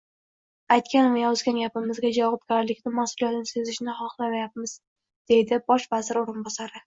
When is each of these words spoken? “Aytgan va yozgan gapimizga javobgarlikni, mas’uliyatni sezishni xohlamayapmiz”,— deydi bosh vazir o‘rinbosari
“Aytgan 0.75 1.09
va 1.15 1.19
yozgan 1.23 1.59
gapimizga 1.63 2.11
javobgarlikni, 2.15 2.93
mas’uliyatni 3.01 3.51
sezishni 3.51 3.95
xohlamayapmiz”,— 3.99 4.75
deydi 5.33 5.63
bosh 5.69 5.89
vazir 5.95 6.23
o‘rinbosari 6.23 6.77